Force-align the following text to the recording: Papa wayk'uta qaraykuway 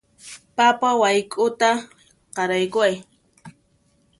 Papa 0.55 0.89
wayk'uta 1.01 1.69
qaraykuway 2.35 2.93